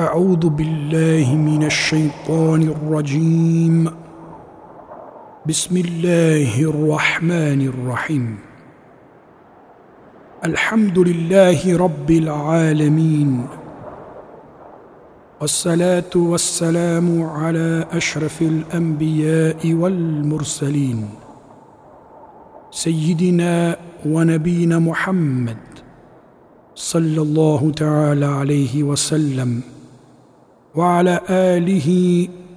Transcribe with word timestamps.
أعوذ 0.00 0.48
بالله 0.48 1.34
من 1.36 1.64
الشيطان 1.64 2.62
الرجيم. 2.62 3.90
بسم 5.46 5.76
الله 5.76 6.60
الرحمن 6.60 7.60
الرحيم. 7.66 8.38
الحمد 10.44 10.98
لله 10.98 11.76
رب 11.76 12.10
العالمين. 12.10 13.46
والصلاة 15.40 16.12
والسلام 16.16 17.22
على 17.22 17.86
أشرف 17.92 18.42
الأنبياء 18.42 19.72
والمرسلين. 19.72 21.08
سيدنا 22.70 23.76
ونبينا 24.06 24.78
محمد 24.78 25.56
صلى 26.74 27.22
الله 27.22 27.70
تعالى 27.76 28.26
عليه 28.26 28.82
وسلم. 28.82 29.75
وعلى 30.76 31.20
آله 31.30 31.88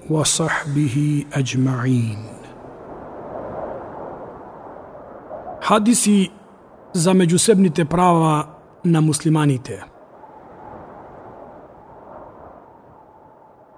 وصحبه 0.10 1.26
أجمعين 1.34 2.26
Hadisi 5.62 6.32
za 6.94 7.14
međusebnite 7.14 7.86
prava 7.86 8.48
na 8.84 9.02
muslimanite. 9.02 9.84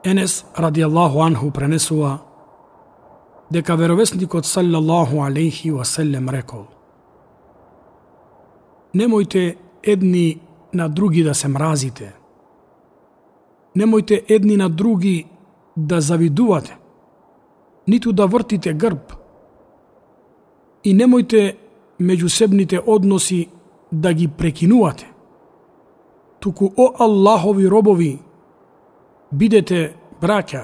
Enes 0.04 0.46
radijallahu 0.56 1.20
anhu 1.22 1.52
prenesuva 1.52 2.18
deka 3.50 3.76
verovesnik 3.76 4.36
od 4.36 4.46
sallallahu 4.46 5.18
alaihi 5.20 5.72
wa 5.72 5.86
sallam 5.86 6.30
rekao 6.30 6.66
Nemojte 8.94 9.56
edni 9.84 10.40
na 10.72 10.88
drugi 10.88 11.24
da 11.24 11.34
se 11.34 11.48
mrazite– 11.48 12.12
Немојте 13.76 14.24
едни 14.28 14.58
на 14.58 14.70
други 14.70 15.28
да 15.76 16.02
завидувате, 16.02 16.78
ниту 17.88 18.12
да 18.12 18.26
вртите 18.28 18.74
грб. 18.74 19.14
И 20.84 20.96
немојте 20.96 21.56
меѓусебните 22.02 22.82
односи 22.88 23.48
да 23.92 24.14
ги 24.14 24.28
прекинувате. 24.28 25.08
Туку 26.40 26.72
о 26.78 26.92
Аллахови 27.00 27.68
робови, 27.70 28.20
бидете 29.32 29.94
браќа. 30.22 30.64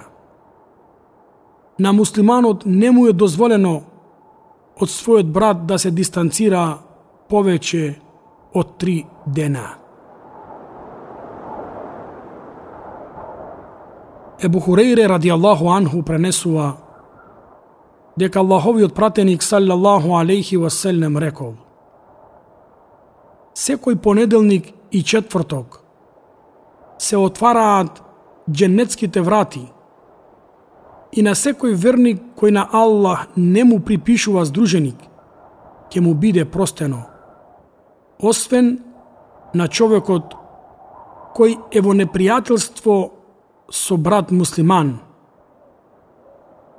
На 1.80 1.94
муслиманот 1.94 2.66
не 2.66 2.92
му 2.92 3.08
е 3.08 3.14
дозволено 3.14 3.82
од 4.82 4.90
својот 4.90 5.32
брат 5.32 5.66
да 5.66 5.78
се 5.78 5.92
дистанцира 5.92 6.80
повеќе 7.30 7.94
од 8.54 8.78
три 8.78 9.04
дена. 9.26 9.87
Ебу 14.42 14.60
Хурейре 14.60 15.08
ради 15.08 15.30
Аллаху 15.30 15.70
анху 15.70 16.04
пренесува 16.04 16.78
дека 18.18 18.40
Аллаховиот 18.40 18.94
пратеник 18.94 19.42
салјаллаху 19.42 20.14
алейхи 20.20 20.58
васелнем 20.62 21.18
рекол 21.18 21.56
Секој 23.58 23.98
понеделник 23.98 24.70
и 24.92 25.04
четврток 25.04 25.82
се 27.00 27.18
отвараат 27.18 28.04
дженетските 28.52 29.22
врати 29.22 29.66
и 31.12 31.22
на 31.26 31.34
секој 31.34 31.74
верник 31.74 32.22
кој 32.38 32.52
на 32.52 32.68
Аллах 32.72 33.28
не 33.36 33.64
му 33.64 33.80
припишува 33.80 34.46
здруженик, 34.46 34.98
ќе 35.90 36.02
му 36.02 36.14
биде 36.14 36.46
простено, 36.46 37.08
освен 38.20 38.84
на 39.54 39.68
човекот 39.68 40.36
кој 41.34 41.58
е 41.72 41.82
во 41.82 41.98
непријателство 41.98 43.17
со 43.72 43.98
брат 43.98 44.32
муслиман 44.32 45.00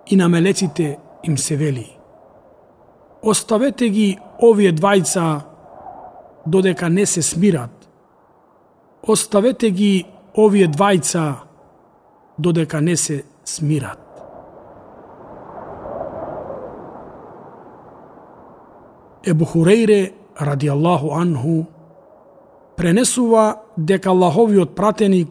и 0.07 0.17
на 0.17 0.29
мелеците 0.29 0.99
им 1.25 1.39
се 1.39 1.57
вели. 1.57 1.99
Оставете 3.23 3.89
ги 3.89 4.19
овие 4.43 4.73
двајца 4.73 5.41
додека 6.47 6.89
не 6.89 7.07
се 7.07 7.23
смират. 7.23 7.89
Оставете 9.03 9.71
ги 9.71 10.07
овие 10.37 10.69
двајца 10.69 11.35
додека 12.39 12.81
не 12.81 12.97
се 12.97 13.25
смират. 13.45 13.99
Ебу 19.25 19.45
Хурейре, 19.45 20.13
ради 20.41 20.69
Аллаху 20.69 21.11
анху, 21.13 21.67
пренесува 22.77 23.57
дека 23.77 24.11
Аллаховиот 24.11 24.75
пратеник, 24.75 25.29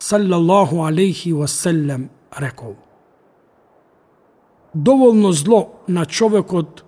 саллаллаху 0.00 0.84
алейхи 0.84 1.32
васелем, 1.32 2.10
рекол. 2.40 2.74
Доволно 4.74 5.32
зло 5.32 5.70
на 5.88 6.06
човекот 6.06 6.84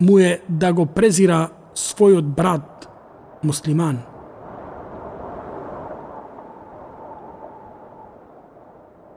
му 0.00 0.18
е 0.18 0.40
да 0.48 0.72
го 0.72 0.86
презира 0.86 1.48
својот 1.74 2.22
брат, 2.22 2.88
муслиман– 3.42 3.98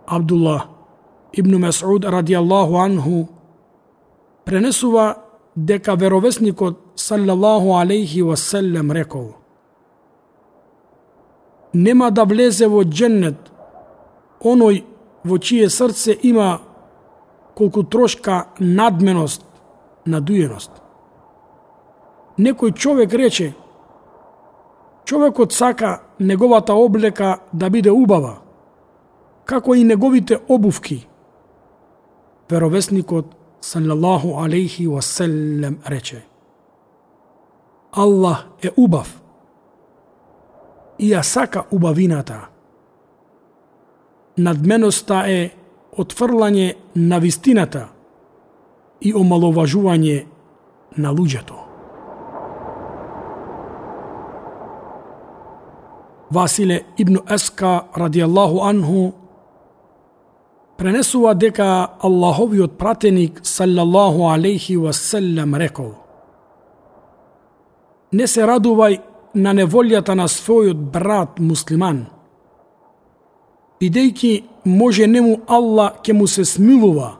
Абдуллах 0.07 0.69
ибн 1.33 1.59
Месуд 1.59 2.05
радијаллаху 2.07 2.79
анху 2.79 3.27
пренесува 4.45 5.17
дека 5.55 5.95
веровесникот 5.95 6.79
саллаллаху 6.95 7.75
алейхи 7.75 8.21
васелем 8.21 8.91
рекол 8.91 9.35
Нема 11.73 12.11
да 12.11 12.25
влезе 12.25 12.67
во 12.67 12.83
дженнет 12.83 13.51
оној 14.41 14.83
во 15.25 15.37
чие 15.37 15.69
срце 15.69 16.15
има 16.23 16.59
колку 17.55 17.83
трошка 17.83 18.47
надменост, 18.59 19.43
надуеност. 20.05 20.71
Некој 22.37 22.73
човек 22.73 23.13
рече, 23.13 23.53
човекот 25.05 25.53
сака 25.53 26.01
неговата 26.19 26.73
облека 26.73 27.39
да 27.53 27.69
биде 27.69 27.91
убава, 27.91 28.37
како 29.45 29.75
и 29.75 29.83
неговите 29.83 30.39
обувки. 30.47 31.07
Веровесникот 32.49 33.35
саллаллаху 33.61 34.37
алейхи 34.39 34.87
васелем 34.87 35.79
рече 35.89 36.25
Аллах 37.91 38.47
е 38.63 38.69
убав 38.77 39.21
и 40.99 41.11
ја 41.13 41.23
сака 41.23 41.63
убавината. 41.71 42.47
Надменоста 44.37 45.23
е 45.27 45.49
отфрлање 45.97 46.73
на 46.95 47.19
вистината 47.19 47.87
и 49.01 49.13
омаловажување 49.13 50.25
на 50.97 51.13
луѓето. 51.13 51.67
Василе 56.31 56.81
ибн 56.97 57.21
Еска 57.31 57.87
радијаллаху 57.95 58.63
анху 58.67 59.11
пренесува 60.77 61.33
дека 61.33 61.97
Аллаховиот 62.03 62.77
пратеник 62.77 63.39
саллаллаху 63.43 64.27
алейхи 64.29 64.75
васелем 64.77 65.55
рекол 65.55 65.93
Не 68.11 68.27
се 68.27 68.45
радувај 68.47 68.99
на 69.33 69.53
неволјата 69.53 70.15
на 70.15 70.27
својот 70.27 70.79
брат 70.93 71.39
муслиман, 71.39 72.05
бидејќи 73.81 74.43
може 74.65 75.07
нему 75.07 75.39
Аллах 75.47 76.01
ќе 76.03 76.13
му 76.13 76.27
се 76.27 76.45
смилува, 76.45 77.17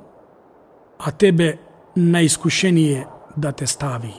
а 0.99 1.11
тебе 1.11 1.57
на 1.95 2.21
искушение 2.21 3.07
да 3.37 3.51
те 3.51 3.67
стави. 3.67 4.13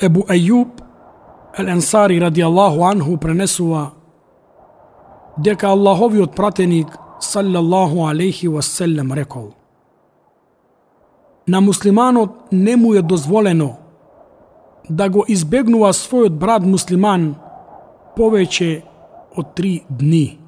Ебу 0.00 0.22
Ајуб 0.28 0.80
Ел 1.58 1.68
Ансари 1.68 2.20
ради 2.20 2.40
Аллаху 2.40 2.84
анху 2.84 3.16
пренесува 3.16 3.90
дека 5.38 5.68
Аллаховиот 5.68 6.34
пратеник 6.36 6.96
саллаллаху 7.20 8.06
алейхи 8.06 8.48
васелем 8.48 9.12
рекол 9.12 9.52
На 11.50 11.60
муслиманот 11.60 12.30
не 12.52 12.76
му 12.76 12.94
е 12.94 13.02
дозволено 13.02 13.76
да 14.90 15.08
го 15.10 15.24
избегнува 15.28 15.90
својот 15.92 16.36
брат 16.38 16.66
муслиман 16.66 17.24
повеќе 18.14 18.68
од 19.38 19.48
три 19.58 19.72
дни. 19.88 20.38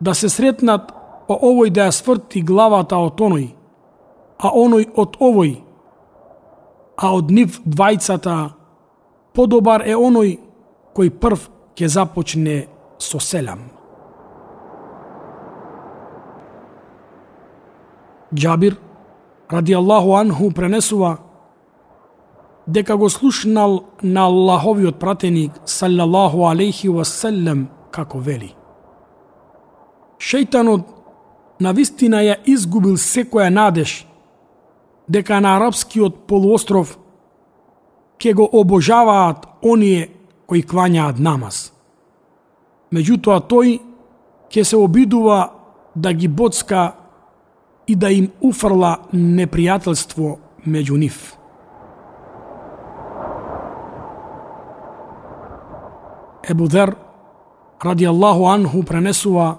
Да 0.00 0.14
се 0.14 0.28
сретнат 0.28 0.90
по 1.28 1.36
овој 1.50 1.70
да 1.70 1.86
ја 1.86 1.94
сврти 1.94 2.42
главата 2.42 2.98
од 2.98 3.20
оној, 3.28 3.46
а 4.42 4.50
оној 4.64 4.88
од 4.96 5.18
овој, 5.28 5.54
а 6.96 7.12
од 7.14 7.30
нив 7.30 7.60
двајцата 7.62 8.36
подобар 9.38 9.86
е 9.86 9.94
оној 9.94 10.34
кој 10.98 11.14
прв 11.22 11.46
ќе 11.78 11.92
започне 11.94 12.58
со 12.98 13.22
селам. 13.22 13.62
Джабир, 18.34 18.87
ради 19.50 19.72
Аллаху 19.72 20.14
анху, 20.14 20.50
пренесува 20.50 21.18
дека 22.66 22.96
го 22.96 23.08
слушнал 23.10 23.84
на 24.02 24.26
Аллаховиот 24.26 24.98
пратеник 24.98 25.52
саллаллаху 25.64 26.46
алейхи 26.46 26.88
васелем 26.88 27.68
како 27.90 28.18
вели. 28.18 28.54
Шејтанот 30.18 30.84
на 31.60 31.72
вистина 31.72 32.20
ја 32.22 32.36
изгубил 32.44 32.96
секоја 32.96 33.48
надеж 33.48 34.04
дека 35.08 35.40
на 35.40 35.56
арапскиот 35.56 36.26
полуостров 36.26 36.98
ќе 38.18 38.34
го 38.34 38.48
обожаваат 38.52 39.46
оние 39.62 40.10
кои 40.46 40.62
клањаат 40.62 41.18
намаз. 41.18 41.72
Меѓутоа 42.92 43.40
тој 43.48 43.78
ќе 44.50 44.64
се 44.64 44.76
обидува 44.76 45.52
да 45.96 46.12
ги 46.12 46.28
боцка 46.28 46.92
и 47.88 47.96
да 47.96 48.10
им 48.12 48.30
уфрла 48.40 48.98
непријателство 49.12 50.36
меѓу 50.66 50.98
нив. 51.00 51.38
Ебу 56.48 56.68
Дер, 56.68 56.96
ради 57.80 58.04
Аллаху 58.04 58.46
Анху, 58.46 58.82
пренесува 58.82 59.58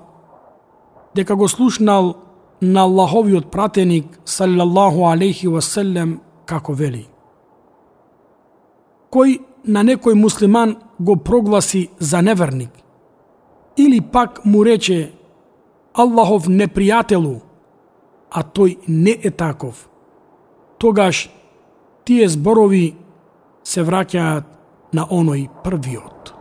дека 1.16 1.36
го 1.36 1.48
слушнал 1.48 2.18
на 2.62 2.82
Аллаховиот 2.82 3.52
пратеник, 3.52 4.20
салјаллаху 4.26 5.10
алейхи 5.12 5.48
васелем, 5.48 6.20
како 6.46 6.74
вели. 6.74 7.08
Кој 9.10 9.40
на 9.66 9.82
некој 9.84 10.14
муслиман 10.14 10.78
го 11.00 11.16
прогласи 11.16 11.90
за 12.00 12.22
неверник, 12.22 12.72
или 13.78 14.02
пак 14.02 14.46
му 14.46 14.64
рече 14.66 15.12
Аллахов 15.94 16.48
непријателу, 16.48 17.42
а 18.32 18.44
тој 18.44 18.78
не 18.88 19.18
е 19.24 19.32
таков, 19.32 19.90
тогаш 20.78 21.30
тие 22.06 22.30
зборови 22.30 22.96
се 23.64 23.84
враќаат 23.84 24.46
на 24.94 25.06
оној 25.06 25.50
првиот. 25.64 26.34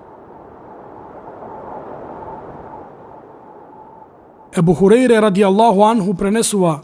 Ебу 4.58 4.75
Хурейре 4.75 5.20
ради 5.20 5.43
Аллаху 5.43 5.85
Анху 5.85 6.14
пренесува 6.14 6.81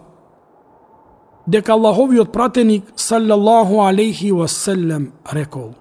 дека 1.47 1.73
Аллаховиот 1.73 2.33
пратеник 2.33 2.93
саллаллаху 2.97 3.81
алейхи 3.85 4.33
васелем 4.33 5.12
рекол 5.33 5.75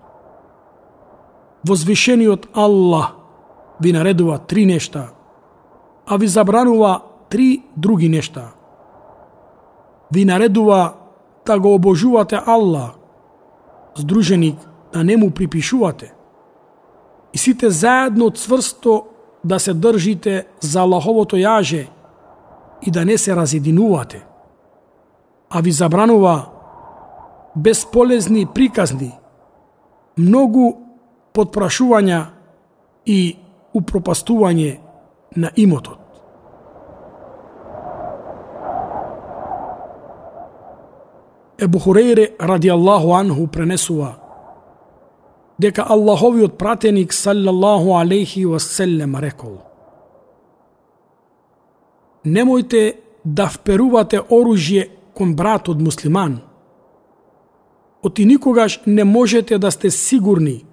Возвишениот 1.67 2.47
Аллах 2.53 3.15
ви 3.79 3.93
наредува 3.93 4.37
три 4.37 4.65
нешта, 4.65 5.09
а 6.05 6.17
ви 6.17 6.27
забранува 6.27 7.01
три 7.29 7.63
други 7.77 8.09
нешта. 8.09 8.52
Ви 10.13 10.25
наредува 10.25 10.93
да 11.45 11.59
го 11.59 11.73
обожувате 11.73 12.39
Аллах, 12.45 12.91
здруженик 13.95 14.59
да 14.93 15.03
не 15.03 15.17
му 15.17 15.31
припишувате, 15.31 16.13
и 17.33 17.37
сите 17.37 17.69
заедно 17.69 18.29
цврсто 18.29 19.05
да 19.43 19.59
се 19.59 19.73
држите 19.73 20.45
за 20.59 20.79
Аллаховото 20.79 21.35
јаже 21.35 21.87
и 22.81 22.91
да 22.91 23.05
не 23.05 23.17
се 23.17 23.35
разединувате. 23.35 24.25
А 25.49 25.61
ви 25.61 25.71
забранува 25.71 26.45
бесполезни 27.55 28.45
приказни, 28.45 29.11
многу 30.17 30.73
подпрашувања 31.33 32.25
и 33.05 33.37
упропастување 33.73 34.77
на 35.35 35.49
имотот. 35.57 36.02
Ебу 41.59 41.79
Хурейре 41.79 42.35
ради 42.39 42.67
Аллаху 42.67 43.13
анху 43.13 43.47
пренесува 43.47 44.17
дека 45.59 45.83
Аллаховиот 45.83 46.57
пратеник 46.57 47.13
саллаллаху 47.13 47.97
алейхи 47.97 48.45
васелем 48.45 49.15
рекол 49.17 49.61
Немојте 52.25 52.95
да 53.23 53.47
вперувате 53.47 54.21
оружје 54.29 54.89
кон 55.13 55.35
брат 55.35 55.69
од 55.69 55.81
муслиман. 55.81 56.39
Оти 58.01 58.25
никогаш 58.25 58.79
не 58.85 59.03
можете 59.03 59.57
да 59.57 59.71
сте 59.71 59.91
сигурни 59.91 60.63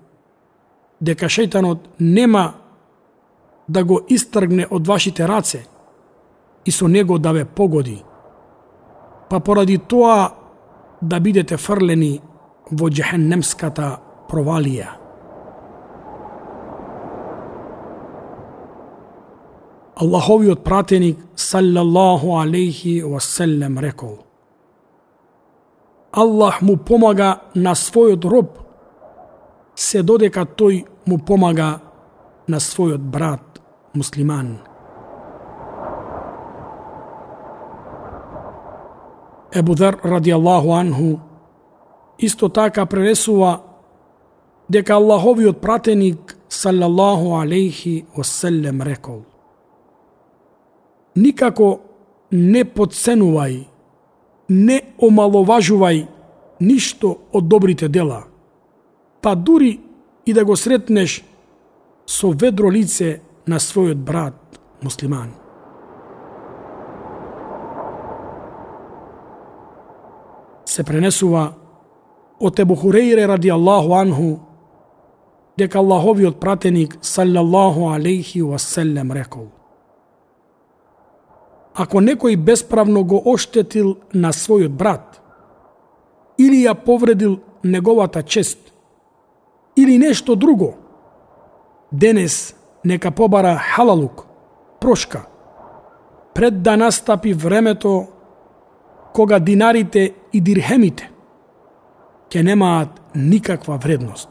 дека 1.01 1.27
шејтанот 1.27 1.79
нема 1.99 2.55
да 3.69 3.85
го 3.85 4.01
истргне 4.09 4.67
од 4.71 4.87
вашите 4.87 5.27
раце 5.27 5.67
и 6.65 6.71
со 6.71 6.89
него 6.89 7.19
да 7.19 7.33
ве 7.33 7.45
погоди. 7.45 8.03
Па 9.29 9.41
поради 9.41 9.79
тоа 9.79 10.40
да 11.03 11.21
бидете 11.21 11.57
фрлени 11.57 12.21
во 12.71 12.89
джехеннемската 12.91 13.91
провалија. 14.29 14.89
Аллаховиот 20.01 20.65
пратеник 20.65 21.19
саллаллаху 21.37 22.39
алейхи 22.41 23.03
васелем 23.03 23.79
рекол 23.79 24.19
Аллах 26.13 26.63
му 26.63 26.77
помага 26.77 27.41
на 27.55 27.75
својот 27.75 28.25
роб 28.25 28.57
се 29.77 30.03
додека 30.03 30.43
тој 30.43 30.85
му 31.07 31.19
помага 31.19 31.69
на 32.49 32.59
својот 32.59 33.05
брат 33.13 33.61
муслиман. 33.95 34.70
Ебу 39.55 39.75
Дар 39.75 39.99
ради 40.03 40.31
Аллаху 40.31 40.73
анху 40.73 41.21
исто 42.19 42.49
така 42.49 42.87
пренесува 42.87 43.63
дека 44.69 44.95
Аллаховиот 44.97 45.61
пратеник 45.61 46.37
салаллаху 46.49 47.41
алейхи 47.41 48.07
васелем 48.17 48.83
рекол 48.83 49.25
Никако 51.15 51.81
не 52.31 52.63
подценувај, 52.63 53.67
не 54.49 54.77
омаловажувај 55.03 56.07
ништо 56.61 57.17
од 57.33 57.49
добрите 57.49 57.89
дела, 57.89 58.25
па 59.21 59.35
дури 59.35 59.81
и 60.27 60.33
да 60.33 60.45
го 60.45 60.57
сретнеш 60.57 61.23
со 62.07 62.31
ведро 62.31 62.71
лице 62.71 63.21
на 63.47 63.59
својот 63.59 63.99
брат 63.99 64.61
муслиман. 64.83 65.40
Се 70.71 70.85
пренесува 70.87 71.49
од 72.39 72.61
Ебу 72.63 72.77
Хурейре 72.79 73.27
ради 73.27 73.51
Аллаху 73.51 73.97
анху 73.99 74.29
дека 75.59 75.81
Аллаховиот 75.81 76.39
пратеник 76.41 76.95
саллаллаху 77.03 77.89
алейхи 77.91 78.43
васелем 78.43 79.11
рекол. 79.13 79.49
Ако 81.75 81.99
некој 81.99 82.37
бесправно 82.37 83.03
го 83.05 83.19
оштетил 83.33 83.97
на 84.15 84.31
својот 84.31 84.69
брат 84.71 85.19
или 86.39 86.63
ја 86.63 86.75
повредил 86.75 87.41
неговата 87.65 88.23
чест 88.23 88.73
или 89.77 89.99
нешто 89.99 90.37
друго, 90.37 90.75
денес 91.93 92.55
нека 92.85 93.11
побара 93.11 93.57
халалук, 93.57 94.27
прошка, 94.81 95.27
пред 96.35 96.63
да 96.63 96.77
настапи 96.77 97.33
времето 97.33 98.07
кога 99.13 99.39
динарите 99.39 100.15
и 100.33 100.41
дирхемите 100.41 101.11
ќе 102.31 102.43
немаат 102.43 103.01
никаква 103.15 103.77
вредност 103.77 104.29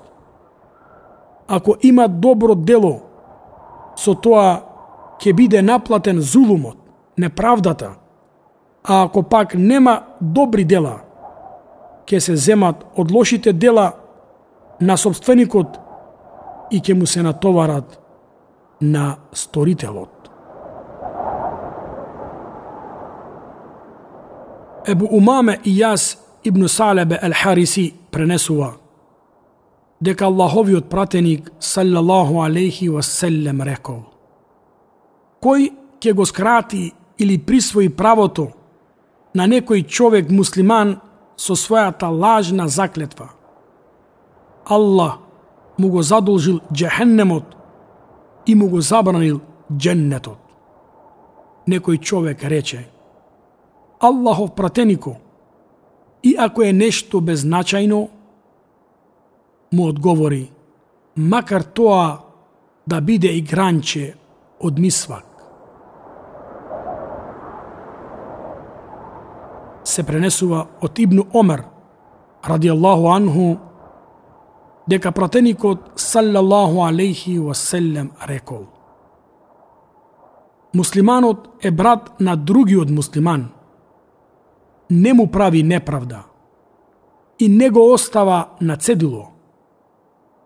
ако 1.50 1.76
има 1.82 2.08
добро 2.08 2.56
дело, 2.56 3.02
со 3.98 4.14
тоа 4.14 4.62
ќе 5.20 5.34
биде 5.34 5.62
наплатен 5.66 6.22
зулумот, 6.22 6.78
неправдата, 7.18 7.96
а 8.84 9.04
ако 9.04 9.24
пак 9.24 9.56
нема 9.58 10.04
добри 10.22 10.64
дела, 10.64 11.02
ќе 12.06 12.20
се 12.20 12.36
земат 12.36 12.86
од 12.96 13.12
лошите 13.12 13.54
дела 13.54 13.92
на 14.80 14.98
собственикот 14.98 15.80
и 16.72 16.80
ќе 16.80 16.94
му 16.94 17.10
се 17.10 17.26
натоварат 17.26 17.98
на 18.82 19.18
сторителот. 19.34 20.19
Ебу 24.90 25.06
Умаме 25.12 25.60
и 25.64 25.78
јас 25.82 26.18
Ибн 26.44 26.68
Салебе 26.68 27.20
Ел 27.22 27.34
Хариси 27.34 27.94
пренесува– 28.12 28.74
дека 30.02 30.26
Аллаховиот 30.26 30.90
пратеник 30.90 31.52
саллаллаху 31.60 32.42
алейхи 32.42 32.90
васелем 32.90 33.62
рекол 33.62 34.04
Кој 35.44 35.70
ќе 36.00 36.14
го 36.14 36.26
скрати 36.26 36.94
или 37.18 37.38
присвои 37.38 37.90
правото 37.90 38.50
на 39.36 39.48
некој 39.48 39.86
човек 39.88 40.32
муслиман 40.32 40.98
со 41.38 41.56
својата 41.56 42.10
лажна 42.12 42.68
заклетва. 42.68 43.30
Аллах 44.66 45.20
му 45.78 45.90
го 45.90 46.02
задолжил 46.02 46.60
джехеннемот 46.74 47.56
и 48.46 48.56
му 48.56 48.68
го 48.70 48.82
забранил 48.82 49.40
дженнетот. 49.72 50.40
Некој 51.68 52.00
човек 52.00 52.44
рече 52.44 52.88
Аллахов 54.00 54.56
пратенико, 54.56 55.18
и 56.24 56.36
ако 56.40 56.62
е 56.62 56.74
нешто 56.74 57.22
безначајно, 57.22 58.08
му 59.74 59.88
одговори, 59.88 60.52
макар 61.16 61.62
тоа 61.64 62.20
да 62.88 63.02
биде 63.02 63.28
и 63.28 63.42
гранче 63.42 64.16
од 64.60 64.80
мисвак. 64.80 65.26
Се 69.84 70.04
пренесува 70.04 70.66
од 70.82 71.00
Ибну 71.00 71.26
Омер, 71.34 71.64
ради 72.44 72.70
Аллаху 72.70 73.12
анху, 73.12 73.58
дека 74.90 75.12
пратеникот 75.12 75.92
саллаллаху 75.96 76.84
алейхи 76.88 77.38
васелем 77.40 78.12
рекол 78.28 78.66
Муслиманот 80.74 81.50
е 81.62 81.72
брат 81.72 82.20
на 82.20 82.36
другиот 82.36 82.90
муслиман. 82.90 83.50
Не 84.90 85.14
му 85.14 85.28
прави 85.28 85.64
неправда 85.64 86.24
и 87.40 87.50
не 87.50 87.70
го 87.70 87.94
остава 87.94 88.50
на 88.62 88.76
цедило. 88.78 89.32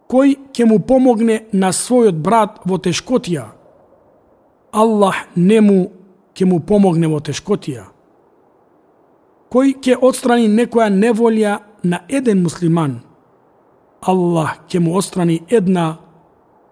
Кој 0.10 0.36
ќе 0.54 0.66
му 0.70 0.78
помогне 0.86 1.46
на 1.54 1.72
својот 1.74 2.20
брат 2.22 2.60
во 2.70 2.78
тешкотија, 2.78 3.46
Аллах 4.74 5.16
не 5.36 5.62
му 5.62 5.80
ќе 6.36 6.46
му 6.46 6.60
помогне 6.60 7.08
во 7.10 7.18
тешкотија. 7.20 7.88
Кој 9.50 9.74
ќе 9.82 9.98
отстрани 10.02 10.48
некоја 10.50 10.90
неволја 10.94 11.58
на 11.84 12.04
еден 12.10 12.44
муслиман, 12.44 13.00
Аллах 14.02 14.60
ќе 14.70 14.80
му 14.80 14.94
отстрани 14.98 15.42
една 15.50 15.98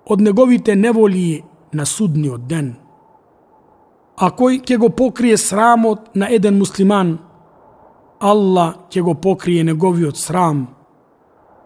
од 0.05 0.21
неговите 0.21 0.75
неволии 0.75 1.41
на 1.73 1.85
судниот 1.85 2.45
ден. 2.47 2.75
А 4.17 4.29
кој 4.29 4.61
ќе 4.61 4.77
го 4.77 4.89
покрие 4.89 5.37
срамот 5.37 6.15
на 6.15 6.29
еден 6.29 6.57
муслиман, 6.59 7.17
Аллах 8.21 8.75
ќе 8.89 9.01
го 9.01 9.15
покрие 9.15 9.63
неговиот 9.63 10.17
срам 10.17 10.67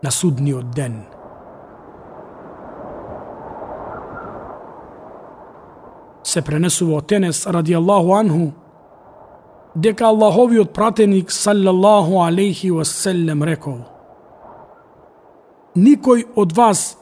на 0.04 0.12
судниот 0.12 0.72
ден. 0.76 1.04
Се 6.24 6.42
пренесува 6.42 6.98
од 6.98 7.08
Тенес 7.08 7.46
ради 7.48 7.76
Аллаху 7.76 8.16
анху, 8.16 8.52
дека 9.76 10.08
Аллаховиот 10.08 10.74
пратеник 10.74 11.32
саллаллаху 11.32 12.22
алейхи 12.24 12.72
васелем 12.72 13.44
рекол 13.44 13.80
Никој 15.76 16.24
од 16.36 16.56
вас 16.56 16.98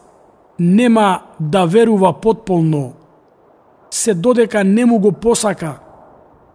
нема 0.60 1.22
да 1.40 1.66
верува 1.66 2.14
потполно 2.22 2.94
се 3.90 4.14
додека 4.14 4.64
не 4.64 4.86
му 4.86 5.00
го 5.00 5.12
посака 5.12 5.80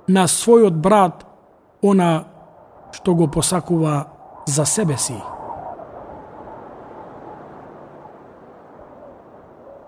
на 0.09 0.26
својот 0.26 0.75
брат 0.75 1.25
она 1.83 2.25
што 2.92 3.14
го 3.14 3.28
посакува 3.28 4.04
за 4.47 4.66
себе 4.66 4.97
си. 4.97 5.16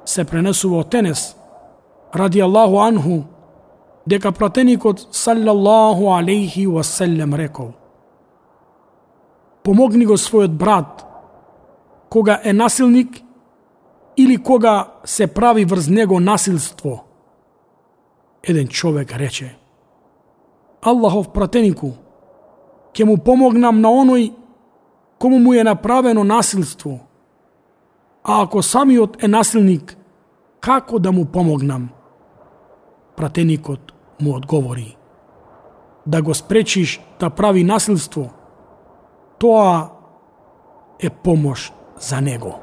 Се 0.04 0.24
пренесува 0.24 0.80
од 0.80 0.90
Тенес, 0.90 1.36
ради 2.14 2.40
Аллаху 2.40 2.80
анху, 2.82 3.22
дека 4.06 4.32
пратеникот 4.32 5.08
саллаллаху 5.12 6.12
алейхи 6.12 6.66
васелем 6.66 7.34
рекол 7.34 7.72
Помогни 9.62 10.06
го 10.06 10.16
својот 10.16 10.56
брат 10.56 11.04
кога 12.10 12.40
е 12.44 12.52
насилник 12.52 13.20
или 14.16 14.36
кога 14.36 14.92
се 15.04 15.26
прави 15.26 15.64
врз 15.64 15.88
него 15.88 16.20
насилство. 16.20 17.04
Еден 18.42 18.68
човек 18.68 19.12
рече 19.12 19.56
Аллахов 20.82 21.32
пратенику, 21.32 21.92
ќе 22.94 23.04
му 23.04 23.16
помогнам 23.18 23.80
на 23.80 23.88
оној 23.88 24.32
кому 25.18 25.38
му 25.38 25.54
е 25.54 25.64
направено 25.64 26.24
насилство. 26.24 26.98
А 28.24 28.42
ако 28.42 28.62
самиот 28.62 29.22
е 29.22 29.28
насилник, 29.28 29.96
како 30.60 30.98
да 30.98 31.12
му 31.12 31.24
помогнам? 31.24 31.88
Пратеникот 33.16 33.92
му 34.20 34.36
одговори. 34.36 34.96
Да 36.06 36.22
го 36.22 36.34
спречиш 36.34 37.00
да 37.20 37.30
прави 37.30 37.64
насилство, 37.64 38.30
тоа 39.38 39.88
е 41.00 41.10
помош 41.10 41.72
за 42.00 42.20
него. 42.20 42.54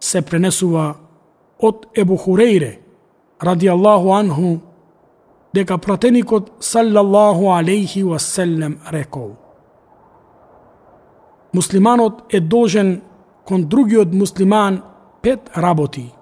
Се 0.00 0.22
пренесува 0.22 0.94
од 1.58 1.86
Ебухурејре 1.96 2.87
ради 3.40 3.66
Аллаху 3.66 4.12
анху, 4.12 4.60
дека 5.54 5.78
пратеникот 5.78 6.50
салјаллаху 6.60 7.52
алейхи 7.56 8.02
васелем 8.02 8.78
рекол. 8.92 9.36
Муслиманот 11.54 12.34
е 12.34 12.40
должен 12.40 13.02
кон 13.44 13.64
другиот 13.64 14.12
муслиман 14.12 14.82
пет 15.22 15.50
работи. 15.56 16.12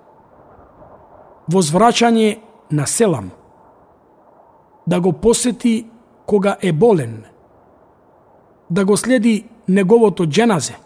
Возвраќање 1.51 2.39
на 2.71 2.87
селам, 2.87 3.31
да 4.87 5.01
го 5.01 5.13
посети 5.13 5.87
кога 6.27 6.57
е 6.63 6.73
болен, 6.73 7.25
да 8.71 8.85
го 8.85 8.97
следи 8.97 9.47
неговото 9.69 10.27
дженазе, 10.27 10.77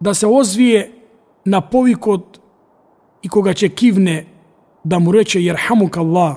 да 0.00 0.14
се 0.14 0.26
озвие 0.26 0.92
на 1.46 1.60
повикот 1.60 2.40
и 3.22 3.28
кога 3.28 3.50
ќе 3.50 3.74
кивне 3.74 4.35
да 4.86 5.00
му 5.02 5.12
рече 5.14 5.40
Јерхамук 5.42 5.98
Аллах, 5.98 6.36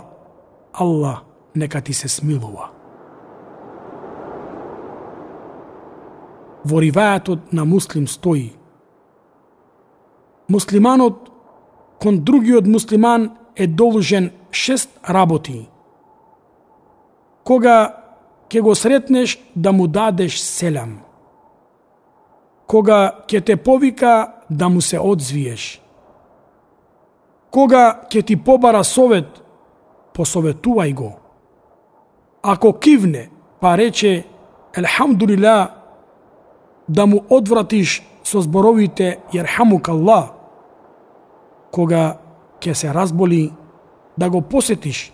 Аллах 0.74 1.22
нека 1.56 1.82
ти 1.82 1.94
се 1.94 2.10
смилува. 2.10 2.72
Во 6.66 6.82
ривајатот 6.82 7.54
на 7.54 7.66
муслим 7.66 8.08
стои 8.08 8.54
Муслиманот 10.50 11.30
кон 12.02 12.24
другиот 12.26 12.68
муслиман 12.68 13.30
е 13.56 13.68
должен 13.68 14.32
шест 14.52 14.90
работи. 15.10 15.70
Кога 17.44 17.96
ќе 18.50 18.62
го 18.62 18.76
сретнеш 18.76 19.38
да 19.56 19.72
му 19.72 19.88
дадеш 19.88 20.40
селам. 20.42 21.00
Кога 22.68 23.14
ќе 23.28 23.46
те 23.46 23.56
повика 23.56 24.34
да 24.50 24.70
му 24.70 24.82
се 24.82 25.00
одзвиеш 25.00 25.82
Кога 27.52 28.06
ќе 28.10 28.24
ти 28.26 28.36
побара 28.36 28.84
совет, 28.84 29.42
посоветувај 30.14 30.94
го. 30.94 31.14
Ако 32.44 32.74
кивне, 32.74 33.30
па 33.60 33.78
рече 33.78 34.26
Елхамдулила, 34.78 35.72
да 36.90 37.06
му 37.06 37.24
одвратиш 37.30 38.04
со 38.24 38.42
зборовите 38.42 39.20
Јерхамук 39.34 39.90
Аллах, 39.90 40.34
кога 41.72 42.18
ќе 42.62 42.74
се 42.74 42.94
разболи, 42.94 43.54
да 44.18 44.30
го 44.30 44.42
посетиш, 44.42 45.14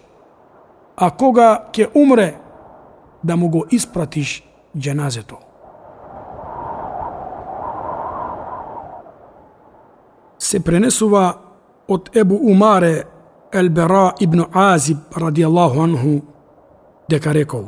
а 0.97 1.11
кога 1.11 1.67
ќе 1.71 1.91
умре, 1.95 2.35
да 3.23 3.35
му 3.35 3.49
го 3.49 3.65
испратиш 3.71 4.43
дженазето. 4.77 5.37
Се 10.39 10.63
пренесува 10.63 11.44
од 11.87 12.09
Ебу 12.13 12.35
Умаре 12.35 13.05
Елбера 13.51 14.13
ибн 14.19 14.45
Азиб 14.53 14.97
радијаллаху 15.15 15.83
анху 15.83 16.21
дека 17.09 17.33
рекол 17.33 17.65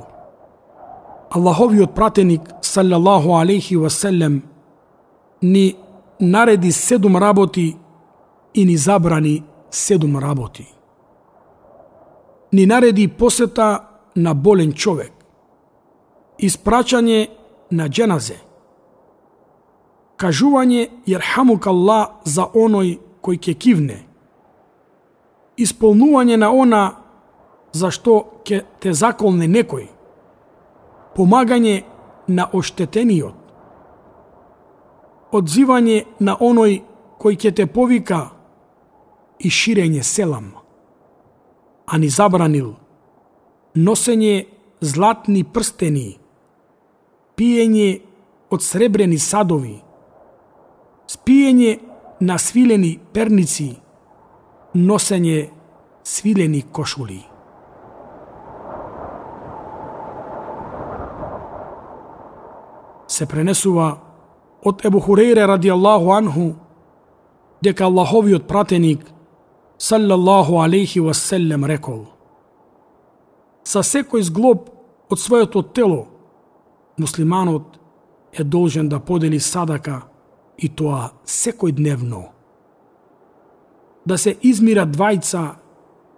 Аллаховиот 1.29 1.93
пратеник 1.95 2.41
салјаллаху 2.61 3.35
алейхи 3.41 3.75
васелем 3.75 4.41
ни 5.41 5.75
нареди 6.19 6.71
седум 6.71 7.17
работи 7.17 7.77
и 8.53 8.65
ни 8.65 8.77
забрани 8.77 9.43
седум 9.69 10.17
работи. 10.17 10.67
Ни 12.51 12.65
нареди 12.65 13.07
посета 13.07 13.83
на 14.15 14.33
болен 14.33 14.73
човек, 14.73 15.11
испраќање 16.39 17.27
на 17.71 17.87
дженазе, 17.89 18.37
кажување 20.17 20.87
јерхамук 21.05 21.67
Аллах 21.67 22.23
за 22.23 22.47
оној 22.47 22.97
кој 23.21 23.37
ќе 23.37 23.53
кивне, 23.53 24.06
исполнување 25.57 26.37
на 26.37 26.49
она 26.53 26.83
за 27.73 27.91
што 27.91 28.41
ќе 28.45 28.63
те 28.79 28.93
заколне 28.93 29.47
некој, 29.47 29.87
помагање 31.15 31.75
на 32.27 32.47
оштетениот, 32.53 33.35
одзивање 35.33 35.97
на 36.19 36.37
оној 36.39 36.81
кој 37.19 37.39
ќе 37.41 37.51
те 37.57 37.65
повика 37.65 38.21
и 39.39 39.49
ширење 39.49 40.03
селам, 40.03 40.53
а 41.85 41.97
ни 41.97 42.09
забранил. 42.09 42.75
Носење 43.77 44.47
златни 44.81 45.43
прстени, 45.43 46.17
пиење 47.37 47.89
од 48.49 48.63
сребрени 48.63 49.19
садови, 49.21 49.75
спиење 51.07 51.77
на 52.25 52.37
свилени 52.41 52.97
перници, 53.13 53.75
носење 54.77 55.49
свилени 56.03 56.61
кошули. 56.71 57.23
се 63.07 63.25
пренесува 63.25 63.97
од 64.61 64.85
Ебу 64.85 64.99
Хурейре 64.99 65.47
ради 65.47 65.69
Аллаху 65.73 66.11
анху 66.13 66.51
дека 67.63 67.85
Аллаховиот 67.85 68.47
пратеник 68.47 69.05
саллаллаху 69.77 70.59
алейхи 70.61 70.99
васелем 70.99 71.65
рекол 71.65 72.05
Са 73.63 73.81
секој 73.83 74.21
зглоб 74.21 74.69
од 75.09 75.19
своето 75.19 75.63
тело 75.63 76.05
муслиманот 76.97 77.79
е 78.33 78.43
должен 78.43 78.89
да 78.89 78.99
подели 78.99 79.39
садака 79.39 80.01
и 80.57 80.69
тоа 80.69 81.11
секој 81.25 81.71
дневно. 81.71 82.36
Да 84.07 84.17
се 84.17 84.37
измира 84.41 84.85
двајца 84.87 85.57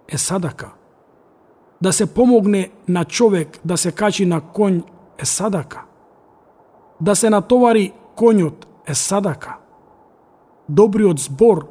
е 0.08 0.18
садака. 0.18 0.70
Да 1.82 1.92
се 1.92 2.06
помогне 2.14 2.70
на 2.88 3.04
човек 3.04 3.58
да 3.64 3.76
се 3.76 3.92
качи 3.92 4.26
на 4.26 4.40
конј 4.40 4.82
е 5.18 5.26
садака. 5.26 5.82
Да 7.00 7.16
се 7.16 7.30
натовари 7.30 7.92
конјот 8.16 8.68
е 8.86 8.94
садака. 8.94 9.56
Добриот 10.68 11.18
збор 11.18 11.66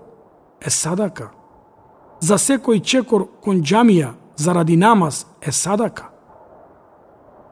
е 0.62 0.70
садака. 0.70 1.30
За 2.20 2.36
секој 2.36 2.84
чекор 2.84 3.30
кон 3.40 3.62
џамија 3.64 4.12
заради 4.36 4.76
намаз 4.76 5.26
е 5.42 5.52
садака. 5.52 6.10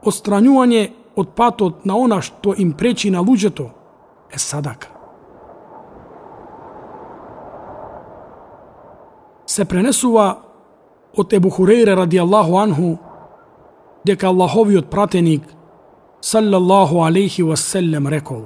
Отстранување 0.04 0.92
од 1.16 1.32
патот 1.36 1.86
на 1.86 1.96
она 1.96 2.20
што 2.22 2.52
им 2.58 2.74
пречи 2.74 3.10
на 3.12 3.24
луѓето 3.24 3.70
е 4.34 4.40
садака. 4.40 4.97
Се 9.58 9.66
пренесува 9.66 10.26
од 11.18 11.32
Ебу 11.34 11.50
Хурейре 11.50 11.96
ради 11.98 12.20
Аллаху 12.22 12.60
анху 12.62 12.92
дека 14.06 14.28
Аллаховиот 14.30 14.92
пратеник 14.92 15.48
саллаллаху 16.22 17.02
алейхи 17.02 17.42
васелем 17.42 18.08
рекол 18.08 18.44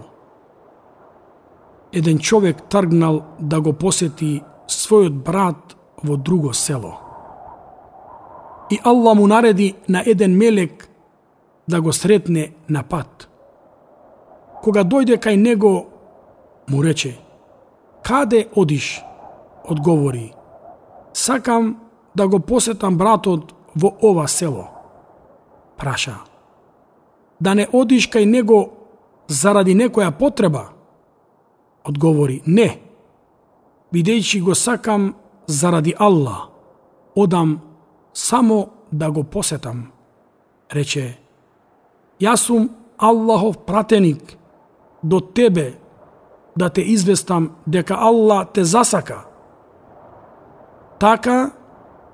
Еден 1.91 2.19
човек 2.19 2.61
тргнал 2.69 3.21
да 3.39 3.59
го 3.61 3.73
посети 3.73 4.41
својот 4.67 5.19
брат 5.27 5.75
во 6.03 6.15
друго 6.15 6.53
село. 6.53 6.95
И 8.71 8.79
Аллах 8.83 9.17
му 9.17 9.27
нареди 9.27 9.75
на 9.89 10.03
еден 10.05 10.37
мелек 10.37 10.89
да 11.67 11.81
го 11.81 11.93
сретне 11.93 12.53
на 12.69 12.83
пат. 12.83 13.27
Кога 14.63 14.83
дојде 14.83 15.19
кај 15.19 15.35
него, 15.35 15.87
му 16.69 16.83
рече, 16.83 17.17
каде 18.03 18.47
одиш? 18.55 19.03
Одговори, 19.67 20.33
сакам 21.13 21.77
да 22.15 22.27
го 22.27 22.39
посетам 22.39 22.97
братот 22.97 23.53
во 23.75 23.97
ова 24.01 24.27
село. 24.27 24.67
Праша, 25.77 26.17
да 27.39 27.55
не 27.55 27.67
одиш 27.71 28.09
кај 28.09 28.25
него 28.25 28.73
заради 29.27 29.75
некоја 29.75 30.11
потреба? 30.11 30.69
Одговори, 31.83 32.41
не, 32.45 32.79
бидејќи 33.93 34.41
го 34.41 34.55
сакам 34.55 35.15
заради 35.47 35.95
Аллах, 35.97 36.49
одам 37.15 37.61
само 38.13 38.69
да 38.91 39.11
го 39.11 39.23
посетам. 39.23 39.91
Рече, 40.71 41.17
Јас 42.21 42.45
сум 42.45 42.69
Аллахов 42.97 43.65
пратеник 43.65 44.37
до 45.03 45.19
тебе 45.19 45.73
да 46.55 46.69
те 46.69 46.81
известам 46.81 47.55
дека 47.67 47.95
Аллах 47.97 48.53
те 48.53 48.63
засака. 48.63 49.25
Така 51.01 51.49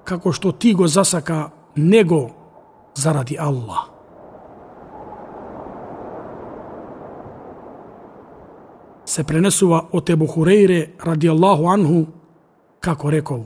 како 0.08 0.32
што 0.32 0.54
ти 0.56 0.72
го 0.74 0.88
засака 0.88 1.50
него 1.76 2.30
заради 2.96 3.36
Аллах. 3.36 3.90
Се 9.06 9.24
пренесува 9.24 9.82
од 9.92 10.10
Ебу 10.10 10.28
Хурейре 10.28 10.94
ради 11.04 11.28
Аллаху 11.28 11.68
анху 11.68 12.06
како 12.80 13.12
рекол 13.12 13.44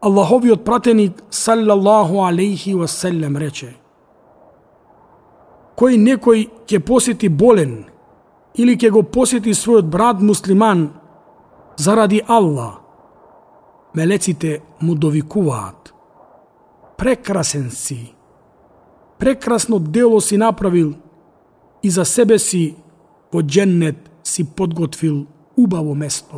Аллаховиот 0.00 0.64
пратеник 0.64 1.22
саллаллаху 1.30 2.22
алейхи 2.26 2.74
васелем 2.74 3.36
рече 3.40 3.72
кој 5.76 5.98
некој 6.06 6.48
ќе 6.66 6.82
посети 6.86 7.28
болен 7.28 7.84
или 8.54 8.76
ќе 8.76 8.90
го 8.90 9.02
посети 9.02 9.54
својот 9.54 9.90
брат 9.90 10.22
муслиман 10.22 10.88
заради 11.76 12.22
Аллах, 12.26 12.85
мелеците 13.96 14.60
му 14.82 14.94
довикуваат. 14.94 15.94
Прекрасен 16.98 17.70
си. 17.70 18.14
Прекрасно 19.18 19.78
дело 19.78 20.20
си 20.20 20.36
направил 20.36 20.94
и 21.82 21.90
за 21.90 22.04
себе 22.04 22.38
си 22.38 22.76
во 23.34 23.42
дженнет 23.42 24.10
си 24.24 24.44
подготвил 24.44 25.26
убаво 25.56 25.94
место. 25.94 26.36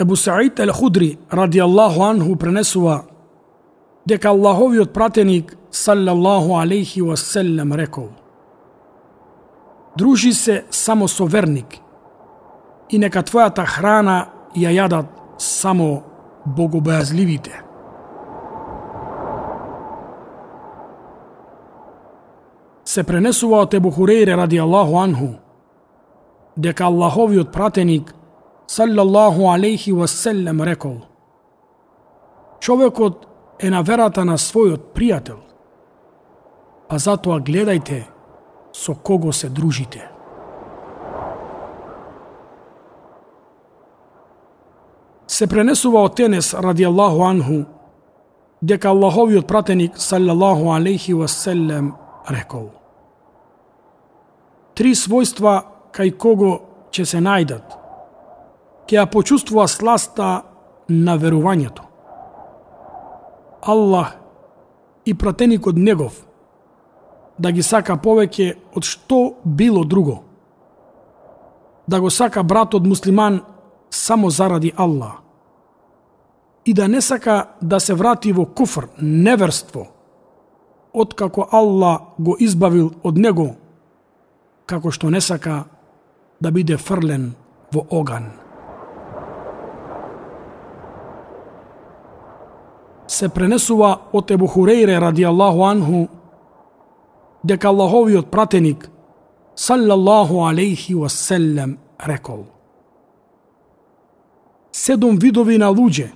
Ебу 0.00 0.16
Саид 0.16 0.58
Ел-Худри, 0.58 1.18
ради 1.32 1.58
Аллаху 1.58 2.02
анху, 2.02 2.36
пренесува 2.36 3.04
дека 4.06 4.28
Аллаховиот 4.28 4.92
пратеник 4.92 5.56
саллаллаху 5.70 6.58
алейхи 6.58 7.00
васелем 7.00 7.72
рекол 7.72 8.08
Дружи 9.96 10.32
се 10.32 10.64
само 10.70 11.08
со 11.08 11.26
верник 11.26 11.85
и 12.90 12.98
нека 12.98 13.22
твојата 13.22 13.66
храна 13.66 14.26
ја 14.54 14.70
јадат 14.70 15.06
само 15.38 16.02
богобојазливите. 16.46 17.62
Се 22.84 23.02
пренесува 23.02 23.64
од 23.66 23.74
Ебу 23.74 23.90
Хурейре 23.90 24.36
ради 24.36 24.58
Аллаху 24.58 24.96
анху 24.98 25.34
дека 26.56 26.86
Аллаховиот 26.86 27.52
пратеник 27.52 28.14
саллаллаху 28.66 29.50
алейхи 29.50 29.92
васелем 29.92 30.62
рекол 30.62 31.02
Човекот 32.60 33.26
е 33.60 33.70
на 33.70 33.82
верата 33.82 34.24
на 34.24 34.36
својот 34.38 34.92
пријател, 34.94 35.38
а 36.88 36.98
затоа 36.98 37.38
гледајте 37.40 38.04
со 38.72 38.94
кого 38.94 39.32
се 39.32 39.48
дружите. 39.48 40.15
Се 45.36 45.44
пренесува 45.46 46.00
од 46.06 46.14
Тенес 46.16 46.54
ради 46.54 46.86
Аллаху 46.88 47.24
анху 47.26 47.64
дека 48.62 48.88
Аллаховиот 48.88 49.46
пратеник 49.46 49.98
саллаллаху 50.00 50.70
алейхи 50.72 51.12
васелем 51.12 51.90
рекол 52.30 52.70
Три 54.74 54.94
својства 54.96 55.52
кај 55.92 56.14
кого 56.16 56.52
ќе 56.88 57.04
се 57.04 57.20
најдат, 57.20 57.74
ќе 58.88 58.96
ја 58.96 59.04
почувствува 59.12 59.66
сласта 59.68 60.28
на 60.88 61.18
верувањето. 61.20 61.84
Аллах 63.60 64.16
и 65.04 65.14
пратеникот 65.14 65.76
негов 65.76 66.22
да 67.38 67.52
ги 67.52 67.62
сака 67.62 67.98
повеќе 68.00 68.54
од 68.72 68.88
што 68.88 69.36
било 69.44 69.84
друго. 69.84 70.22
Да 71.88 72.00
го 72.00 72.10
сака 72.10 72.42
братот 72.42 72.86
муслиман 72.86 73.40
само 73.90 74.30
заради 74.30 74.72
Аллах. 74.76 75.25
И 76.66 76.74
да 76.74 76.88
не 76.88 77.00
сака 77.00 77.46
да 77.62 77.80
се 77.80 77.94
врати 77.94 78.32
во 78.32 78.46
куфр, 78.46 78.88
неверство, 79.02 79.86
откако 80.92 81.48
Аллах 81.50 82.18
го 82.18 82.36
избавил 82.40 82.90
од 83.02 83.18
него, 83.18 83.54
како 84.66 84.90
што 84.90 85.10
не 85.10 85.20
сака 85.20 85.64
да 86.40 86.50
биде 86.50 86.76
фрлен 86.76 87.34
во 87.72 87.86
оган. 87.90 88.46
се 93.16 93.28
пренесува 93.28 93.90
од 94.12 94.30
Ебу 94.30 94.46
Хурейре 94.46 94.98
ради 95.00 95.24
Аллаху 95.24 95.64
анху 95.64 96.08
дека 97.44 97.68
Аллаховиот 97.68 98.30
пратеник 98.30 98.90
саллаллаху 99.54 100.44
алейхи 100.46 100.94
васелем 100.94 101.78
рекол 101.98 102.46
Седом 104.72 105.18
видови 105.18 105.58
на 105.58 105.70
луѓе 105.72 106.10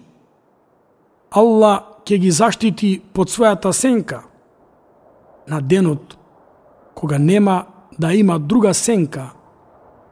Аллах 1.30 2.02
ќе 2.04 2.18
ги 2.18 2.30
заштити 2.30 3.02
под 3.12 3.30
својата 3.30 3.72
сенка 3.72 4.22
на 5.48 5.60
денот 5.60 6.16
кога 6.94 7.18
нема 7.18 7.66
да 7.98 8.12
има 8.14 8.38
друга 8.38 8.74
сенка 8.74 9.30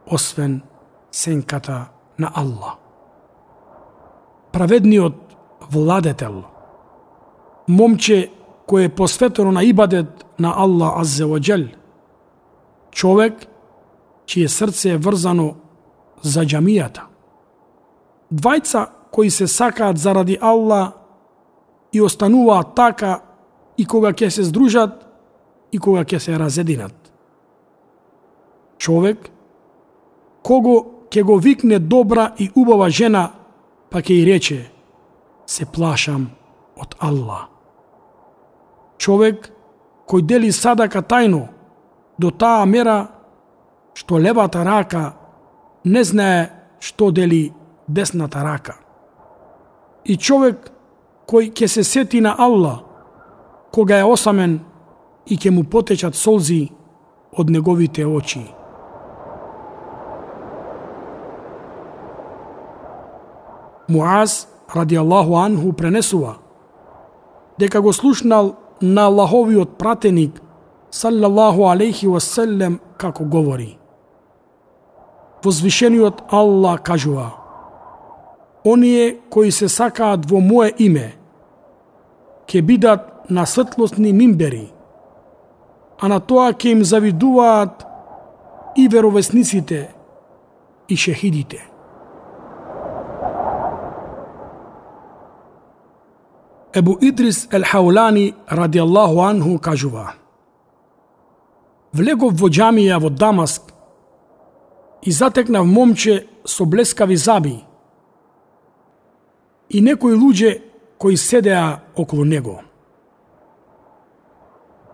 освен 0.07 0.61
сенката 1.11 1.85
на 2.19 2.31
Аллах. 2.35 2.77
Праведниот 4.51 5.35
владетел– 5.71 6.43
момче 7.69 8.31
кое 8.67 8.83
е 8.83 8.89
посветено 8.89 9.51
на 9.51 9.63
ибадет 9.63 10.25
на 10.39 10.53
Аллах 10.57 10.99
Аззеоджел, 10.99 11.67
човек 12.91 13.47
чие 14.25 14.49
срце 14.49 14.89
е 14.93 14.97
врзано 14.97 15.55
за 16.21 16.45
џамијата. 16.45 17.01
Двајца 18.33 18.89
кои 19.11 19.29
се 19.29 19.47
сакаат 19.47 19.97
заради 19.97 20.37
Аллах 20.41 20.98
и 21.93 22.01
остануваат 22.01 22.75
така 22.75 23.21
и 23.77 23.85
кога 23.85 24.11
ќе 24.13 24.29
се 24.29 24.43
здружат 24.43 25.05
и 25.71 25.79
кога 25.79 26.03
ќе 26.03 26.19
се 26.19 26.37
разединат. 26.39 26.95
Човек, 28.77 29.29
кого 30.43 31.05
ќе 31.09 31.23
го 31.23 31.37
викне 31.37 31.79
добра 31.79 32.33
и 32.37 32.51
убава 32.55 32.89
жена, 32.89 33.31
па 33.89 34.01
ќе 34.01 34.21
и 34.21 34.25
рече, 34.25 34.59
се 35.45 35.65
плашам 35.65 36.29
од 36.77 36.95
Аллах. 36.99 37.49
Човек 38.99 39.49
кој 40.09 40.25
дели 40.25 40.51
садака 40.51 41.01
тајно, 41.01 41.47
до 42.19 42.31
таа 42.31 42.65
мера 42.65 43.07
што 43.95 44.19
левата 44.19 44.63
рака 44.65 45.13
не 45.85 46.03
знае 46.03 46.49
што 46.79 47.11
дели 47.11 47.53
десната 47.87 48.43
рака. 48.43 48.75
И 50.05 50.17
човек 50.17 50.71
кој 51.29 51.51
ќе 51.53 51.67
се 51.67 51.83
сети 51.83 52.21
на 52.25 52.33
Аллах, 52.37 52.81
кога 53.71 53.99
е 53.99 54.03
осамен 54.03 54.59
и 55.29 55.37
ќе 55.37 55.51
му 55.53 55.63
потечат 55.63 56.15
солзи 56.17 56.71
од 57.37 57.49
неговите 57.53 58.05
очи. 58.05 58.41
Муаз, 63.89 64.47
ради 64.75 64.95
Аллаху 64.97 65.37
Анху, 65.37 65.73
пренесува 65.73 66.37
дека 67.59 67.81
го 67.81 67.93
слушнал 67.93 68.55
на 68.81 69.05
Аллаховиот 69.05 69.77
пратеник, 69.77 70.41
саллаллаху 70.91 71.67
алейхи 71.67 72.07
васелем, 72.07 72.79
како 72.97 73.25
говори. 73.25 73.77
Возвишениот 75.43 76.23
Аллах 76.31 76.81
кажува, 76.81 77.31
Оние 78.65 79.19
кои 79.29 79.51
се 79.51 79.69
сакаат 79.69 80.25
во 80.31 80.39
Мое 80.39 80.73
име, 80.79 81.18
ќе 82.49 82.61
бидат 82.65 83.29
на 83.29 83.45
светлосни 83.45 84.13
мимбери, 84.13 84.71
а 86.01 86.07
на 86.09 86.19
тоа 86.19 86.51
ќе 86.53 86.73
им 86.73 86.83
завидуваат 86.83 87.85
и 88.77 88.87
веровесниците 88.87 89.89
и 90.89 90.97
шехидите. 90.97 91.65
Ебу 96.73 96.97
Идрис 97.01 97.47
Ел 97.51 97.63
Хаулани 97.65 98.33
ради 98.47 98.77
Аллаху 98.77 99.21
Анху 99.21 99.57
кажува 99.57 100.13
Влегов 101.93 102.35
во 102.37 102.49
джамија 102.49 102.99
во 103.01 103.09
Дамаск 103.09 103.73
и 105.01 105.11
затекнав 105.11 105.65
момче 105.65 106.27
со 106.45 106.65
блескави 106.65 107.15
заби 107.17 107.55
и 109.69 109.81
некои 109.81 110.13
луѓе 110.13 110.68
кои 110.99 111.17
седеа 111.17 111.79
околу 111.95 112.25
него. 112.25 112.59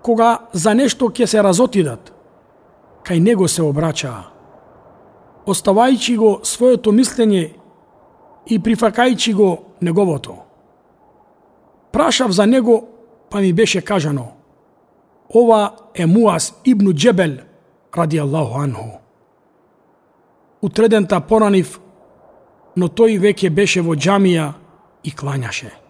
Кога 0.01 0.47
за 0.53 0.75
нешто 0.77 1.09
ќе 1.09 1.25
се 1.25 1.41
разотидат, 1.41 2.13
кај 3.03 3.19
него 3.19 3.47
се 3.49 3.65
обраќаа. 3.65 4.35
оставајќи 5.45 6.17
го 6.17 6.39
своето 6.43 6.91
мислење 6.91 7.43
и 8.45 8.59
прифакајќи 8.59 9.33
го 9.33 9.49
неговото. 9.81 10.35
Прашав 11.91 12.31
за 12.31 12.45
него, 12.45 12.87
па 13.29 13.39
ми 13.39 13.53
беше 13.53 13.81
кажано, 13.81 14.27
ова 15.29 15.75
е 15.93 16.05
Муас 16.05 16.53
ибну 16.65 16.93
Джебел, 16.93 17.37
ради 17.97 18.17
Аллаху 18.17 18.59
анху. 18.59 18.89
Утредента 20.61 21.19
поранив, 21.21 21.79
но 22.75 22.87
тој 22.87 23.19
веќе 23.19 23.49
беше 23.49 23.81
во 23.81 23.95
джамија 23.95 24.53
и 25.03 25.11
кланяше. 25.11 25.84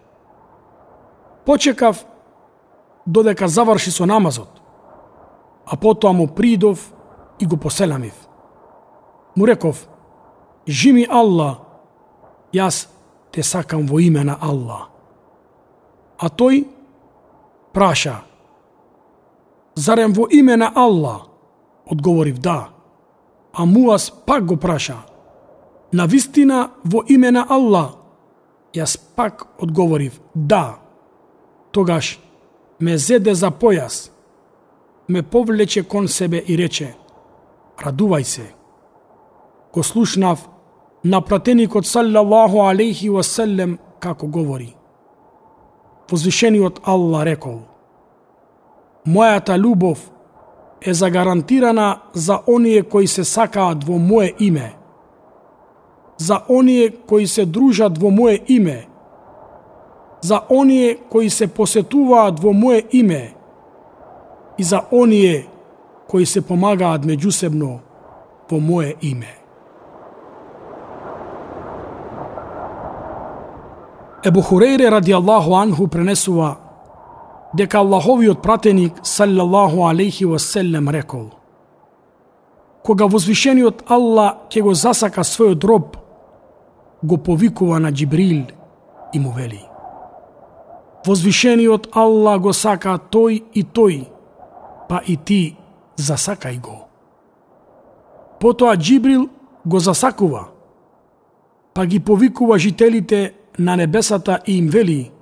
Почекав 1.46 2.06
додека 3.06 3.48
заврши 3.48 3.90
со 3.90 4.06
намазот, 4.06 4.50
а 5.66 5.76
потоа 5.76 6.12
му 6.12 6.26
придов 6.26 6.92
и 7.38 7.46
го 7.46 7.56
поселамив. 7.56 8.28
Му 9.36 9.46
реков, 9.46 9.88
жими 10.68 11.06
Аллах, 11.10 11.62
јас 12.52 12.88
те 13.30 13.42
сакам 13.42 13.86
во 13.86 14.00
име 14.00 14.24
на 14.24 14.38
Аллах. 14.40 14.88
А 16.18 16.28
тој 16.28 16.64
праша, 17.72 18.24
зарем 19.74 20.12
во 20.12 20.26
име 20.30 20.56
на 20.56 20.72
Аллах? 20.74 21.28
Одговорив 21.86 22.38
да. 22.38 22.68
А 23.52 23.64
Муас 23.64 24.10
пак 24.10 24.46
го 24.46 24.56
праша, 24.56 24.96
на 25.92 26.06
вистина 26.06 26.70
во 26.84 27.04
име 27.08 27.30
на 27.30 27.46
Аллах? 27.48 27.94
Јас 28.74 28.98
пак 29.14 29.46
одговорив 29.60 30.20
да. 30.34 30.85
Тогаш 31.76 32.18
ме 32.80 32.96
зеде 32.98 33.34
за 33.34 33.50
појас, 33.52 34.08
ме 35.08 35.22
повлече 35.22 35.82
кон 35.82 36.06
себе 36.08 36.38
и 36.40 36.56
рече, 36.56 36.94
радувај 37.76 38.22
се. 38.24 38.46
Го 39.74 39.82
слушнав 39.82 40.46
на 41.04 41.20
пратеникот 41.20 41.86
саллаллаху 41.86 42.64
алейхи 42.64 43.10
васелем 43.12 43.76
како 44.00 44.26
говори. 44.26 44.72
Возвишениот 46.10 46.80
Аллах 46.84 47.26
рекол, 47.28 47.60
Мојата 49.04 49.60
љубов 49.60 49.98
е 50.80 50.94
загарантирана 50.94 52.00
за 52.14 52.40
оние 52.48 52.82
кои 52.82 53.06
се 53.06 53.24
сакаат 53.24 53.84
во 53.84 53.98
мое 53.98 54.32
име, 54.40 54.72
за 56.16 56.40
оние 56.48 56.90
кои 56.90 57.26
се 57.26 57.44
дружат 57.44 57.98
во 57.98 58.10
мое 58.10 58.40
име, 58.48 58.86
за 60.20 60.40
оние 60.50 60.96
кои 61.10 61.30
се 61.30 61.46
посетуваат 61.46 62.40
во 62.40 62.52
мое 62.52 62.82
име 62.92 63.34
и 64.58 64.62
за 64.62 64.82
оние 64.92 65.46
кои 66.08 66.26
се 66.26 66.40
помагаат 66.40 67.04
меѓусебно 67.04 67.78
во 68.50 68.60
мое 68.60 68.94
име. 69.02 69.34
Ебу 74.24 74.40
Хурейре 74.40 74.90
ради 74.90 75.12
Аллаху 75.12 75.54
Анху 75.54 75.86
пренесува 75.86 76.56
дека 77.54 77.78
Аллаховиот 77.78 78.42
пратеник 78.42 79.02
салјаллаху 79.02 79.86
алейхи 79.90 80.24
васелем 80.24 80.88
рекол 80.88 81.30
Кога 82.82 83.06
возвишениот 83.06 83.82
Аллах 83.90 84.46
ќе 84.50 84.62
го 84.62 84.74
засака 84.74 85.24
својот 85.26 85.64
роб, 85.64 85.96
го 87.02 87.18
повикува 87.18 87.80
на 87.80 87.92
Джибрил 87.92 88.46
и 89.12 89.18
му 89.18 89.30
вели 89.30 89.65
Возвишениот 91.06 91.88
Аллах 91.94 92.40
го 92.40 92.52
сака 92.52 92.98
тој 92.98 93.42
и 93.54 93.62
тој, 93.62 94.06
па 94.88 95.00
и 95.06 95.16
ти 95.16 95.56
засакај 95.96 96.60
го. 96.60 96.88
Потоа 98.40 98.76
Джибрил 98.76 99.28
го 99.64 99.78
засакува, 99.78 100.48
па 101.74 101.86
ги 101.86 102.00
повикува 102.00 102.58
жителите 102.58 103.34
на 103.58 103.76
небесата 103.76 104.40
и 104.46 104.58
им 104.58 104.68
вели 104.68 105.12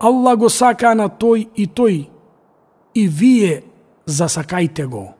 Аллах 0.00 0.36
го 0.36 0.48
сака 0.48 0.94
на 0.94 1.06
тој 1.08 1.48
и 1.54 1.68
тој 1.68 2.08
и 2.94 3.08
вие 3.08 3.62
засакајте 4.08 4.86
го. 4.86 5.12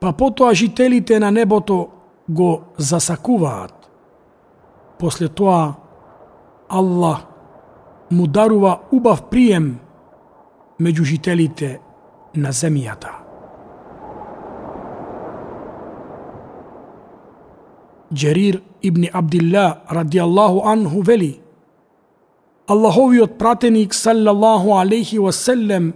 Па 0.00 0.12
потоа 0.12 0.54
жителите 0.54 1.18
на 1.18 1.30
небото 1.30 1.88
го 2.28 2.62
засакуваат. 2.76 3.90
После 4.98 5.28
тоа 5.28 5.74
Аллах 6.68 7.35
му 8.10 8.26
дарува 8.26 8.80
убав 8.92 9.22
прием 9.30 9.78
меѓу 10.80 11.04
жителите 11.04 11.80
на 12.34 12.52
земјата. 12.52 13.10
Джерир 18.14 18.62
ибн 18.82 19.08
Абдилла 19.12 19.82
ради 19.90 20.18
Аллаху 20.18 20.62
анху 20.68 21.02
вели 21.02 21.40
Аллаховиот 22.68 23.38
пратеник 23.38 23.94
саллаллаху 23.94 24.78
алейхи 24.78 25.18
васелем 25.18 25.94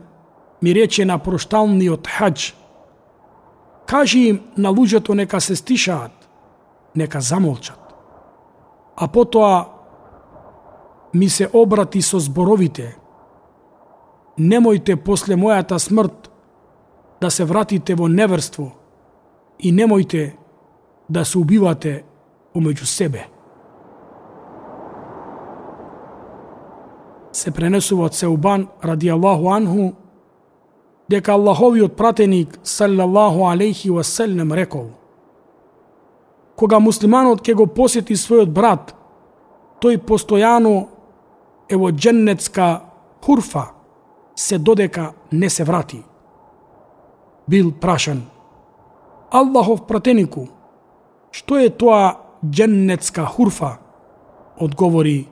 ми 0.63 0.75
рече 0.75 1.05
на 1.05 1.19
прошталниот 1.19 2.07
хадж, 2.07 2.55
Кажи 3.87 4.19
им 4.29 4.41
на 4.57 4.71
луѓето 4.71 5.15
нека 5.15 5.41
се 5.41 5.57
стишаат, 5.57 6.29
нека 6.95 7.21
замолчат. 7.21 7.95
А 8.97 9.09
потоа 9.09 9.67
ми 11.15 11.29
се 11.29 11.49
обрати 11.53 12.03
со 12.03 12.19
зборовите 12.19 12.97
Немојте 14.39 14.97
после 14.97 15.37
мојата 15.37 15.79
смрт 15.79 16.31
да 17.21 17.31
се 17.31 17.45
вратите 17.45 17.95
во 17.95 18.09
неверство 18.09 18.71
и 19.59 19.73
немојте 19.73 20.33
да 21.09 21.25
се 21.25 21.39
убивате 21.39 22.05
помеѓу 22.55 22.85
себе. 22.85 23.27
Се 27.33 27.51
пренесува 27.51 28.09
од 28.09 28.15
Сеубан 28.15 28.69
ради 28.83 29.11
Аллаху 29.11 29.51
Анху 29.53 29.93
дека 31.11 31.33
Аллаховиот 31.33 31.97
пратеник 31.97 32.59
саллаллаху 32.63 33.45
алейхи 33.51 33.91
васелнем 33.91 34.53
рекол 34.53 34.91
Кога 36.57 36.79
муслиманот 36.79 37.41
ќе 37.41 37.55
го 37.55 37.67
посети 37.67 38.17
својот 38.17 38.51
брат, 38.53 38.95
тој 39.81 39.97
постојано 40.05 40.89
е 41.71 41.77
во 41.77 41.93
дженнетска 41.93 42.81
хурфа, 43.25 43.71
се 44.35 44.59
додека 44.59 45.13
не 45.33 45.51
се 45.51 45.65
врати. 45.65 46.03
Бил 47.49 47.73
прашан, 47.73 48.23
Аллахов 49.31 49.87
пратенику, 49.87 50.49
што 51.31 51.59
е 51.59 51.71
тоа 51.71 52.17
дженнетска 52.43 53.25
хурфа? 53.27 53.79
Одговори, 54.59 55.29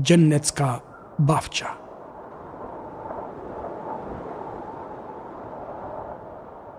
дженнетска 0.00 0.80
бавча. 1.18 1.72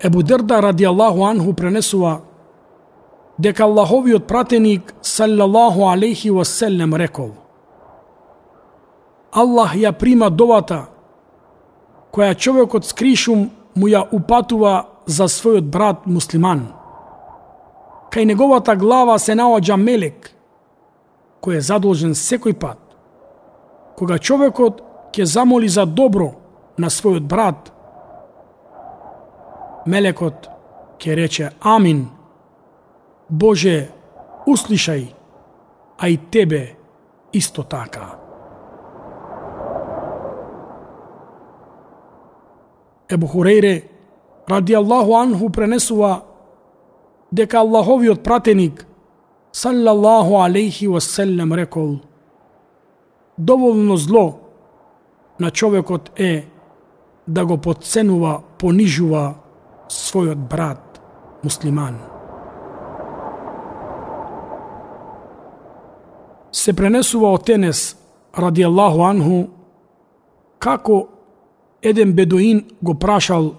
Ебу 0.04 0.24
Дерда 0.24 0.62
ради 0.62 0.84
Аллаху 0.84 1.26
анху 1.26 1.54
пренесува 1.54 2.22
дека 3.40 3.64
Аллаховиот 3.64 4.28
пратеник 4.28 4.94
саллаллаху 5.02 5.88
алейхи 5.90 6.30
васелем 6.30 6.96
рекол 6.96 7.32
Аллах 9.34 9.74
ја 9.76 9.92
прима 9.98 10.30
довата 10.30 10.86
која 12.14 12.36
човекот 12.38 12.86
скришум 12.86 13.50
му 13.76 13.90
ја 13.90 14.04
упатува 14.14 14.86
за 15.06 15.26
својот 15.26 15.66
брат 15.74 16.06
муслиман. 16.06 16.68
Кај 18.14 18.26
неговата 18.30 18.76
глава 18.76 19.18
се 19.20 19.34
наоѓа 19.34 19.78
мелек, 19.82 20.30
кој 21.42 21.58
е 21.58 21.66
задолжен 21.66 22.14
секој 22.14 22.54
пат. 22.54 22.78
Кога 23.98 24.20
човекот 24.20 24.84
ќе 25.14 25.26
замоли 25.26 25.68
за 25.68 25.86
добро 25.86 26.34
на 26.78 26.94
својот 26.94 27.26
брат, 27.26 27.74
мелекот 29.86 30.50
ќе 31.02 31.16
рече 31.18 31.52
Амин, 31.60 32.06
Боже, 33.30 33.90
услишај, 34.48 35.08
а 35.98 36.10
и 36.10 36.18
Тебе 36.18 36.76
исто 37.34 37.64
така. 37.64 38.23
Ебу 43.14 43.28
Хурейре, 43.28 43.84
ради 44.48 44.74
Аллаху 44.74 45.16
анху, 45.16 45.50
пренесува 45.50 46.24
дека 47.32 47.60
Аллаховиот 47.60 48.24
пратеник, 48.24 48.88
саллаллаху 49.52 50.42
алейхи 50.42 50.88
васелем, 50.88 51.54
рекол, 51.54 52.00
доволно 53.38 53.98
зло 53.98 54.40
на 55.40 55.52
човекот 55.52 56.12
е 56.20 56.48
да 57.28 57.46
го 57.46 57.58
подценува, 57.58 58.42
понижува 58.58 59.36
својот 59.90 60.50
брат, 60.50 61.02
муслиман. 61.44 62.00
Се 66.52 66.74
пренесува 66.74 67.34
од 67.34 67.46
Тенес, 67.46 67.96
ради 68.34 68.64
Аллаху 68.64 69.06
анху, 69.06 69.48
како 70.60 71.13
еден 71.84 72.14
бедуин 72.14 72.66
го 72.82 72.96
прашал 72.96 73.56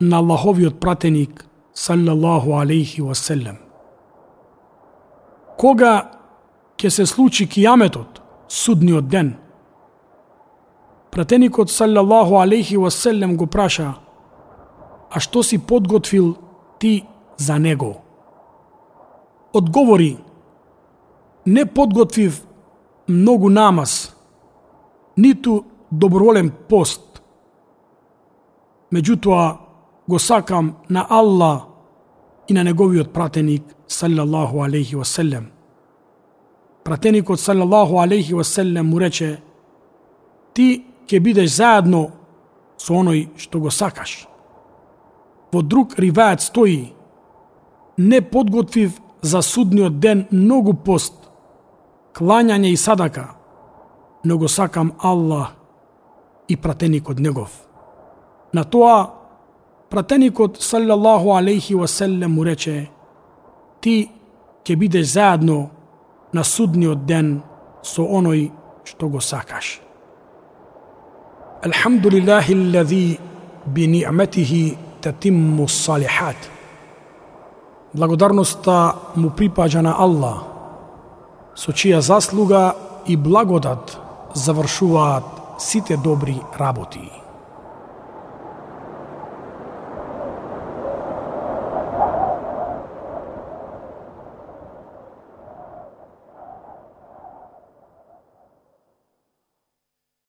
на 0.00 0.16
Аллаховиот 0.16 0.80
пратеник, 0.80 1.46
саллаллаху 1.74 2.58
алейхи 2.58 3.02
васелем. 3.02 3.56
Кога 5.56 6.10
ќе 6.76 6.88
се 6.88 7.06
случи 7.06 7.46
кијаметот, 7.46 8.20
судниот 8.48 9.08
ден? 9.08 9.36
Пратеникот 11.10 11.70
саллаллаху 11.70 12.40
алейхи 12.40 12.76
васелем 12.76 13.36
го 13.36 13.46
праша, 13.46 13.94
а 15.10 15.20
што 15.20 15.42
си 15.42 15.58
подготвил 15.58 16.36
ти 16.78 17.06
за 17.36 17.58
него? 17.58 18.02
Одговори, 19.52 20.18
не 21.46 21.64
подготвив 21.66 22.46
многу 23.08 23.48
намаз, 23.48 24.16
ниту 25.16 25.64
доброволен 25.92 26.52
пост, 26.68 27.05
Меѓутоа, 28.92 29.56
го 30.08 30.18
сакам 30.18 30.76
на 30.88 31.06
Аллах 31.10 31.62
и 32.48 32.54
на 32.54 32.62
неговиот 32.64 33.12
пратеник, 33.12 33.62
саллаллаху 33.88 34.62
алейхи 34.62 34.94
васелем. 34.94 35.50
Пратеникот, 36.84 37.40
саллаллаху 37.40 37.98
алейхи 37.98 38.34
васелем, 38.34 38.86
му 38.86 39.00
рече, 39.00 39.40
ти 40.54 40.84
ќе 41.06 41.20
бидеш 41.20 41.56
заедно 41.58 42.10
со 42.78 42.94
оној 42.94 43.26
што 43.36 43.60
го 43.60 43.70
сакаш. 43.70 44.28
Во 45.52 45.62
друг 45.62 45.98
ривајат 45.98 46.46
стои, 46.46 46.92
не 47.98 48.20
подготвив 48.20 49.00
за 49.22 49.42
судниот 49.42 49.98
ден 49.98 50.26
многу 50.30 50.74
пост, 50.74 51.14
клањање 52.14 52.70
и 52.70 52.76
садака, 52.76 53.34
но 54.24 54.38
го 54.38 54.48
сакам 54.48 54.92
Аллах 54.98 55.56
и 56.48 56.56
пратеникот 56.56 57.18
негов. 57.18 57.66
На 58.56 58.64
тоа, 58.64 59.10
пратеникот 59.92 60.60
салјаллаху 60.64 61.34
алейхи 61.36 61.74
васелем 61.76 62.32
му 62.32 62.44
рече, 62.46 62.86
ти 63.84 63.96
ќе 64.64 64.76
бидеш 64.80 65.10
заедно 65.12 65.58
на 66.32 66.44
судниот 66.44 67.02
ден 67.06 67.42
со 67.84 68.06
оној 68.18 68.46
што 68.88 69.10
го 69.12 69.20
сакаш. 69.20 69.80
Алхамдулиллахи 71.66 72.56
лази 72.76 73.18
би 73.66 73.86
ни'матихи 73.86 74.78
татимму 75.02 75.68
салихат. 75.68 76.48
Благодарноста 77.92 78.94
му 79.16 79.34
припаѓа 79.36 79.84
на 79.84 79.98
Аллах, 80.06 80.40
со 81.54 81.76
чија 81.76 82.00
заслуга 82.00 82.72
и 83.06 83.16
благодат 83.16 83.98
завршуваат 84.34 85.60
сите 85.60 85.96
добри 85.96 86.40
работи. 86.58 87.25